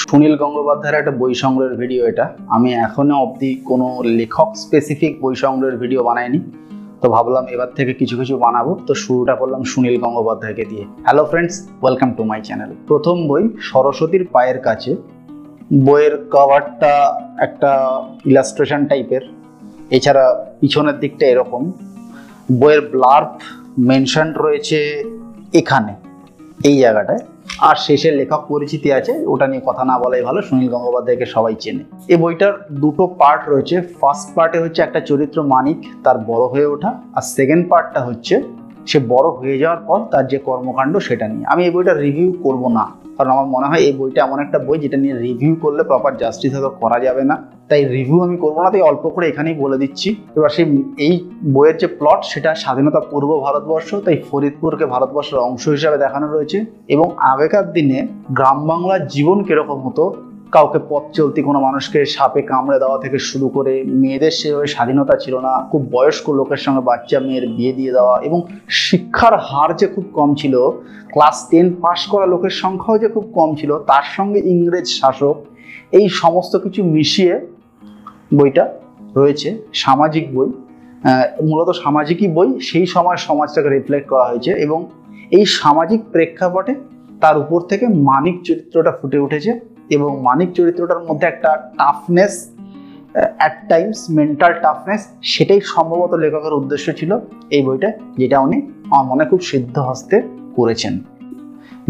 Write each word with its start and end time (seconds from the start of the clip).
সুনীল 0.00 0.34
গঙ্গোপাধ্যায়ের 0.42 0.98
একটা 1.00 1.12
বই 1.20 1.34
সংগ্রহের 1.34 1.76
ভিডিও 1.76 2.02
এটা। 2.06 2.26
আমি 2.48 2.68
এখনও 2.86 3.16
অবধি 3.24 3.50
কোনো 3.64 3.86
লেখক 4.18 4.48
স্পেসিফিক 4.64 5.12
বই 5.22 5.34
সংগ্রহের 5.34 5.76
ভিডিও 5.78 6.00
বানাইনি। 6.04 6.40
তো 7.00 7.06
ভাবলাম 7.08 7.44
এবার 7.54 7.70
থেকে 7.76 7.92
কিছু 7.94 8.14
কিছু 8.20 8.34
বানাবো। 8.38 8.72
তো 8.86 8.92
শুরুটা 8.94 9.34
করলাম 9.34 9.60
সুনীল 9.64 9.96
গঙ্গোপাধ্যায়কে 10.00 10.64
দিয়ে। 10.64 10.84
Hello 11.04 11.24
friends 11.24 11.54
welcome 11.82 12.10
to 12.16 12.22
my 12.24 12.40
channel 12.42 12.70
প্রথম 12.88 13.16
বই 13.28 13.42
সরস্বতীর 13.60 14.24
পায়ের 14.32 14.58
কাছে। 14.58 14.96
বইয়ের 15.86 16.14
কভারটা 16.30 16.92
একটা 17.46 17.70
ইলাস্ট্রেশন 18.24 18.80
টাইপের 18.86 19.22
এছাড়া 19.90 20.24
পিছনের 20.60 20.96
দিকটা 21.00 21.24
এরকম। 21.26 21.62
বইয়ের 22.60 22.82
ব্লার্প 22.92 23.32
মেনশন 23.78 24.28
রয়েছে 24.44 24.78
এখানে। 25.52 25.92
এই 26.64 26.78
জায়গাটায়। 26.78 27.18
আর 27.58 27.74
শেষের 27.78 28.14
লেখক 28.14 28.44
পরিচিতি 28.48 28.92
আছে, 28.92 29.26
ওটা 29.26 29.46
নিয়ে 29.46 29.62
কথা 29.66 29.84
না 29.84 29.98
বলাই 29.98 30.22
ভালো, 30.22 30.42
সুনীল 30.42 30.70
গঙ্গোপাধ্যায়কে 30.70 31.26
সবাই 31.26 31.54
চেনে। 31.60 31.84
এই 32.08 32.16
বইটার 32.16 32.66
দুটো 32.72 33.06
পার্ট 33.06 33.48
রয়েছে। 33.48 33.80
ফার্স্ট 33.80 34.34
পার্টে 34.34 34.58
হচ্ছে 34.58 34.82
একটা 34.82 35.00
চরিত্র 35.00 35.42
মানিক, 35.42 35.76
তার 36.04 36.18
বড় 36.18 36.44
হয়ে 36.44 36.66
ওঠা। 36.66 36.88
আর 36.88 37.22
সেকেন্ড 37.22 37.68
পার্টটা 37.68 38.00
হচ্ছে, 38.00 38.42
সে 38.86 39.00
বড় 39.08 39.28
হয়ে 39.28 39.58
যাওয়ার 39.58 39.82
পর 39.86 40.00
তার 40.10 40.28
যে 40.28 40.38
কর্মকাণ্ড 40.38 40.96
সেটা 40.96 41.28
নিয়ে। 41.28 41.46
আমি 41.46 41.64
এই 41.64 41.70
বইটা 41.70 41.94
রিভিউ 41.94 42.32
করব 42.42 42.68
না। 42.68 42.88
কারণ 43.20 43.32
আমার 43.32 43.48
মনে 43.54 43.66
হয় 43.66 43.80
এই 43.80 43.92
বইটা 43.92 44.20
এমন 44.22 44.38
একটা 44.40 44.58
বই 44.58 44.78
যেটা 44.78 44.96
নিয়ে 44.96 45.14
রিভিউ 45.18 45.52
করলে 45.54 45.82
প্রপার 45.82 46.12
জাস্টিস 46.16 46.54
হয়তো 46.54 46.70
করা 46.82 46.98
যাবে 47.00 47.24
না। 47.24 47.36
তাই 47.68 47.84
রিভিউ 47.84 48.18
আমি 48.22 48.36
করব 48.36 48.56
না, 48.62 48.70
তাই 48.70 48.80
অল্প 48.80 49.04
করে 49.08 49.28
এখানেই 49.28 49.54
বলে 49.54 49.78
দিচ্ছি। 49.78 50.08
এবার 50.36 50.48
সেই 50.48 50.66
এই 50.98 51.14
বইয়ের 51.52 51.76
যে 51.76 51.86
প্লট 51.86 52.20
সেটা 52.24 52.54
স্বাধীনতা 52.54 53.00
পূর্ব 53.00 53.30
ভারতবর্ষ, 53.40 53.94
তাই 53.94 54.16
ফরিদপুরকে 54.30 54.84
ভারতবর্ষের 54.86 55.38
অংশ 55.38 55.68
হিসাবে 55.68 55.98
দেখানো 55.98 56.26
রয়েছে। 56.26 56.64
এবং 56.88 57.06
আগেকার 57.18 57.72
দিনে 57.72 57.98
গ্রাম 58.32 58.66
বাংলার 58.66 59.06
জীবন 59.06 59.38
কীরকম 59.42 59.78
হতো 59.80 60.04
কাউকে 60.54 60.78
পথ 60.90 61.04
চলতি 61.16 61.40
কোনো 61.48 61.58
মানুষকে 61.66 62.00
সাপে 62.14 62.42
কামড়ে 62.50 62.78
দেওয়া 62.82 62.98
থেকে 63.04 63.18
শুরু 63.28 63.46
করে 63.56 63.72
মেয়েদের 64.00 64.34
সেভাবে 64.38 64.68
স্বাধীনতা 64.74 65.14
ছিল 65.22 65.34
না, 65.46 65.52
খুব 65.70 65.82
বয়স্ক 65.94 66.26
লোকের 66.38 66.60
সঙ্গে 66.64 66.82
বাচ্চা 66.90 67.18
মেয়ের 67.26 67.44
বিয়ে 67.56 67.72
দিয়ে 67.78 67.92
দেওয়া 67.96 68.14
এবং 68.26 68.38
শিক্ষার 68.84 69.34
হার 69.48 69.70
যে 69.80 69.86
খুব 69.94 70.04
কম 70.18 70.28
ছিল, 70.40 70.54
ক্লাস 71.12 71.36
টেন 71.50 71.66
পাশ 71.84 72.00
করা 72.12 72.26
লোকের 72.32 72.54
সংখ্যাও 72.62 72.96
যে 73.02 73.08
খুব 73.14 73.24
কম 73.38 73.48
ছিল, 73.60 73.70
তার 73.90 74.06
সঙ্গে 74.16 74.38
ইংরেজ 74.52 74.86
শাসক 75.00 75.36
এই 75.98 76.06
সমস্ত 76.22 76.52
কিছু 76.64 76.80
মিশিয়ে 76.94 77.34
বইটা 78.38 78.64
রয়েছে, 79.18 79.48
সামাজিক 79.84 80.24
বই 80.34 80.48
মূলত 81.48 81.68
সামাজিকই 81.82 82.28
বই, 82.36 82.48
সেই 82.68 82.86
সময় 82.94 83.18
সমাজটাকে 83.28 83.68
রিফ্লেক্ট 83.76 84.06
করা 84.12 84.24
হয়েছে 84.30 84.52
এবং 84.64 84.78
এই 85.36 85.44
সামাজিক 85.60 86.00
প্রেক্ষাপটে 86.14 86.72
তার 87.22 87.36
উপর 87.42 87.60
থেকে 87.70 87.86
মানিক 88.08 88.36
চরিত্রটা 88.46 88.92
ফুটে 88.98 89.18
উঠেছে। 89.26 89.50
এবং 89.90 90.10
মানিক 90.22 90.52
চরিত্রটার 90.52 91.00
মধ্যে 91.08 91.26
একটা 91.26 91.50
toughness 91.78 92.34
at 93.12 93.56
times 93.68 93.98
mental 94.10 94.52
toughness 94.62 95.02
সেটাই 95.22 95.60
সম্ভবত 95.64 96.12
লেখকের 96.14 96.52
উদ্দেশ্য 96.52 96.86
ছিল 96.96 97.10
এই 97.50 97.62
বইটা, 97.66 97.90
যেটা 98.18 98.36
উনি 98.40 98.58
আমার 98.90 99.06
মনে 99.10 99.24
খুব 99.24 99.40
সিদ্ধ 99.40 99.76
হস্তে 99.78 100.16
করেছেন। 100.56 100.94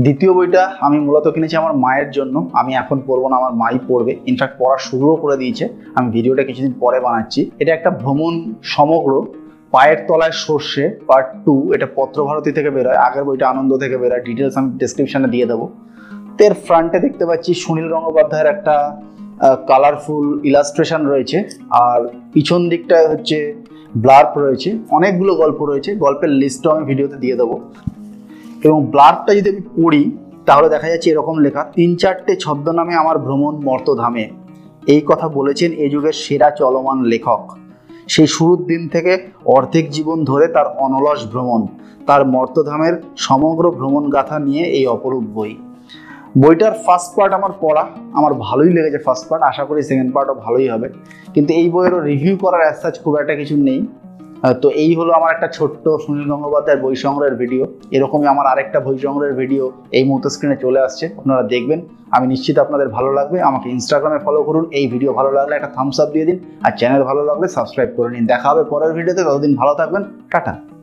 দ্বিতীয় 0.04 0.32
বইটা 0.32 0.62
আমি 0.80 0.98
মূলত 1.00 1.26
কিনেছি 1.28 1.56
আমার 1.56 1.74
মায়ের 1.76 2.10
জন্য, 2.10 2.50
আমি 2.52 2.72
এখন 2.74 2.98
পড়ব 3.06 3.28
না, 3.28 3.36
আমার 3.36 3.54
মাই 3.54 3.78
পড়বে। 3.88 4.12
ইনফ্যাক্ট 4.26 4.54
পড়া 4.58 4.76
শুরুও 4.78 5.16
করে 5.16 5.36
দিয়েছে। 5.36 5.64
আমি 5.94 6.10
ভিডিওটা 6.10 6.42
কিছুদিন 6.42 6.72
পরে 6.80 7.00
বানাচ্ছি। 7.00 7.50
এটা 7.58 7.72
একটা 7.74 7.90
ভ্রমণ 7.90 8.54
সমগ্র, 8.62 9.26
পায়ের 9.70 9.98
তলায় 10.08 10.34
সর্ষে 10.44 10.84
পার্ট 11.06 11.26
টু 11.44 11.54
এটা 11.74 11.86
পত্রভারতী 11.96 12.50
থেকে 12.52 12.70
বেরোয়। 12.70 12.98
আগের 13.06 13.24
বইটা 13.24 13.46
আনন্দ 13.48 13.76
থেকে 13.76 13.96
বেরোয়। 13.98 14.22
ডিটেলস 14.22 14.54
আমি 14.56 14.68
ডিসক্রিপশনে 14.78 15.28
দিয়ে 15.28 15.46
দেবো। 15.46 15.66
এর 16.40 16.54
ফ্রন্টে 16.54 16.98
দেখতে 16.98 17.26
পাচ্ছি 17.26 17.54
সুনীল 17.54 17.92
গঙ্গোপাধ্যায়ের 17.92 18.46
একটা 18.46 19.00
কালারফুল 19.66 20.40
ইলাস্ট্রেশন 20.44 21.06
রয়েছে। 21.06 21.44
আর 21.70 22.08
পিছন 22.32 22.68
দিকটায় 22.68 23.08
হচ্ছে 23.08 23.54
ব্লার্প 23.96 24.38
রয়েছে। 24.38 24.78
অনেকগুলো 24.90 25.34
গল্প 25.34 25.62
রয়েছে। 25.62 25.94
গল্পের 25.94 26.30
লিস্টও 26.30 26.70
আমি 26.70 26.84
ভিডিওতে 26.86 27.16
দিয়ে 27.16 27.36
দেবো। 27.36 27.60
এবং 28.64 28.86
ব্লার্পটা 28.86 29.34
যদি 29.34 29.50
আমি 29.50 29.82
পড়ি, 29.82 30.16
তাহলে 30.46 30.68
দেখা 30.68 30.88
যাচ্ছে 30.88 31.10
এরকম 31.10 31.38
লেখা, 31.38 31.64
তিন 31.74 31.96
চারটে 31.96 32.36
ছদ্মনামে 32.36 32.94
আমার 32.94 33.18
ভ্রমণ 33.18 33.60
মর্তধামে 33.64 34.30
এই 34.86 35.02
কথা 35.06 35.28
বলেছেন 35.28 35.72
এ 35.72 35.88
যুগের 35.88 36.12
সেরা 36.12 36.50
চলমান 36.50 37.02
লেখক। 37.02 37.56
সেই 38.08 38.26
শুরুর 38.26 38.64
দিন 38.64 38.88
থেকে 38.88 39.18
অর্ধেক 39.44 39.90
জীবন 39.90 40.24
ধরে 40.24 40.46
তার 40.48 40.66
অনলস 40.66 41.30
ভ্রমণ, 41.30 41.66
তার 42.06 42.26
মর্তধামের 42.26 43.02
সমগ্র 43.16 43.70
ভ্রমণ 43.70 44.10
গাথা 44.10 44.38
নিয়ে 44.38 44.64
এই 44.64 44.86
অপরূপ 44.86 45.24
বই। 45.34 45.56
বইটার 46.38 46.72
ফার্স্ট 46.86 47.10
পার্ট 47.16 47.32
আমার 47.38 47.52
পড়া। 47.62 47.84
আমার 48.18 48.32
ভালোই 48.46 48.70
লেগেছে 48.76 48.98
ফার্স্ট 49.06 49.24
পার্ট 49.28 49.42
আশা 49.50 49.64
করি 49.68 49.80
সেকেন্ড 49.90 50.10
পার্টও 50.14 50.34
ভালোই 50.44 50.68
হবে। 50.74 50.88
কিন্তু 51.34 51.50
এই 51.60 51.66
বইয়েরও 51.74 52.00
রিভিউ 52.10 52.34
করার 52.44 52.62
অ্যাজ 52.66 52.94
খুব 53.04 53.14
একটা 53.20 53.34
কিছু 53.40 53.54
নেই। 53.68 53.80
তো 54.62 54.68
এই 54.84 54.90
হলো 54.98 55.10
আমার 55.18 55.30
একটা 55.36 55.48
ছোট্ট 55.56 55.84
সুনীল 56.04 56.26
গঙ্গোপাধ্যায়ের 56.30 56.80
বই 56.84 56.96
সংগ্রহের 57.04 57.36
ভিডিও 57.42 57.62
এরকমই 57.96 58.26
আমার 58.26 58.46
আরেকটা 58.52 58.80
বই 58.86 58.96
সংগ্রহের 59.04 59.34
ভিডিও 59.40 59.64
এই 59.98 60.04
মুহূর্তে 60.08 60.28
স্ক্রিনে 60.34 60.56
চলে 60.64 60.80
আসছে, 60.86 61.04
আপনারা 61.20 61.42
দেখবেন। 61.42 61.80
আমি 62.16 62.26
নিশ্চিত 62.26 62.56
আপনাদের 62.58 62.88
ভালো 62.88 63.10
লাগবে। 63.12 63.38
আমাকে 63.42 63.66
ইনস্টাগ্রামে 63.76 64.18
ফলো 64.26 64.40
করুন। 64.42 64.64
এই 64.78 64.86
ভিডিও 64.92 65.10
ভালো 65.18 65.30
লাগলে 65.32 65.54
একটা 65.56 65.70
থামস 65.76 66.00
আপ 66.00 66.08
দিয়ে 66.14 66.26
দিন। 66.28 66.38
আর 66.66 66.72
চ্যানেল 66.80 67.02
ভালো 67.10 67.22
লাগলে 67.24 67.46
সাবস্ক্রাইব 67.56 67.90
করে 67.96 68.10
নিন। 68.14 68.24
দেখা 68.26 68.46
হবে 68.50 68.64
পরের 68.72 68.92
ভিডিওতে 68.96 69.22
ততদিন 69.28 69.52
ভালো 69.60 69.72
থাকবেন। 69.80 70.02
টাটা। 70.32 70.69